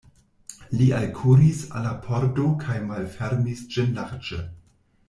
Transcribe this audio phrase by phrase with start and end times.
[0.79, 4.43] Li alkuris al la pordo kaj malfermis ĝin larĝe.